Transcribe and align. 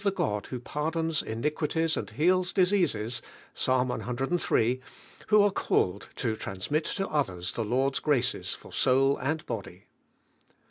the 0.03 0.09
God 0.09 0.47
who 0.47 0.59
pardons 0.59 1.21
iniquities 1.21 1.95
and 1.95 2.09
heals 2.09 2.51
diseases 2.53 3.21
IPs. 3.53 3.67
eiii.), 3.67 4.79
who 5.27 5.43
are 5.43 5.51
called 5.51 6.09
to 6.15 6.35
transmit 6.35 6.85
to 6.85 7.07
others 7.07 7.51
the 7.51 7.63
Lord's 7.63 7.99
graces 7.99 8.49
fur 8.55 8.71
soul 8.71 9.17
Bad 9.17 9.45
body. 9.45 9.85